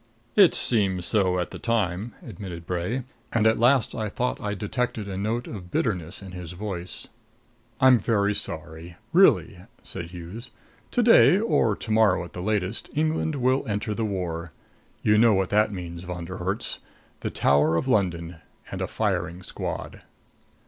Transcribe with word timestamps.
"It 0.35 0.55
seemed 0.55 1.03
so 1.03 1.37
at 1.37 1.51
the 1.51 1.59
time," 1.59 2.15
admitted 2.25 2.65
Bray; 2.65 3.03
and 3.31 3.45
at 3.45 3.59
last 3.59 3.93
I 3.93 4.09
thought 4.09 4.41
I 4.41 4.55
detected 4.55 5.07
a 5.07 5.15
note 5.15 5.45
of 5.45 5.69
bitterness 5.69 6.23
in 6.23 6.31
his 6.31 6.53
voice. 6.53 7.07
"I'm 7.79 7.99
very 7.99 8.33
sorry 8.33 8.95
really," 9.13 9.59
said 9.83 10.05
Hughes. 10.05 10.49
"To 10.89 11.03
day, 11.03 11.37
or 11.37 11.75
to 11.75 11.91
morrow 11.91 12.23
at 12.25 12.33
the 12.33 12.41
latest, 12.41 12.89
England 12.95 13.35
will 13.35 13.63
enter 13.67 13.93
the 13.93 14.03
war. 14.03 14.51
You 15.03 15.19
know 15.19 15.35
what 15.35 15.51
that 15.51 15.71
means, 15.71 16.03
Von 16.03 16.25
der 16.25 16.37
Herts. 16.37 16.79
The 17.19 17.29
Tower 17.29 17.75
of 17.75 17.87
London 17.87 18.37
and 18.71 18.81
a 18.81 18.87
firing 18.87 19.43
squad!" 19.43 20.01